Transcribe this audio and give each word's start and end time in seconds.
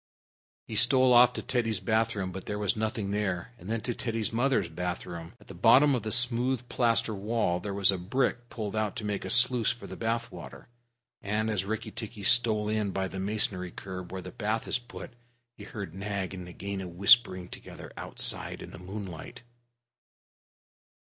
He 0.67 0.75
stole 0.75 1.13
off 1.13 1.31
to 1.33 1.43
Teddy's 1.43 1.79
bath 1.79 2.15
room, 2.15 2.31
but 2.31 2.47
there 2.47 2.57
was 2.57 2.75
nothing 2.75 3.11
there, 3.11 3.53
and 3.59 3.69
then 3.69 3.81
to 3.81 3.93
Teddy's 3.93 4.33
mother's 4.33 4.67
bathroom. 4.67 5.33
At 5.39 5.45
the 5.45 5.53
bottom 5.53 5.93
of 5.93 6.01
the 6.01 6.11
smooth 6.11 6.67
plaster 6.69 7.13
wall 7.13 7.59
there 7.59 7.71
was 7.75 7.91
a 7.91 7.99
brick 7.99 8.49
pulled 8.49 8.75
out 8.75 8.95
to 8.95 9.05
make 9.05 9.23
a 9.25 9.29
sluice 9.29 9.71
for 9.71 9.85
the 9.85 9.95
bath 9.95 10.31
water, 10.31 10.69
and 11.21 11.51
as 11.51 11.65
Rikki 11.65 11.91
tikki 11.91 12.23
stole 12.23 12.67
in 12.67 12.89
by 12.89 13.07
the 13.07 13.19
masonry 13.19 13.69
curb 13.69 14.11
where 14.11 14.23
the 14.23 14.31
bath 14.31 14.67
is 14.67 14.79
put, 14.79 15.11
he 15.55 15.65
heard 15.65 15.93
Nag 15.93 16.33
and 16.33 16.45
Nagaina 16.45 16.87
whispering 16.87 17.47
together 17.47 17.93
outside 17.95 18.63
in 18.63 18.71
the 18.71 18.79
moonlight. 18.79 19.43